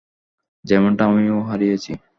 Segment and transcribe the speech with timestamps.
[0.65, 1.91] যেমনটা আমিও হারিয়েছি।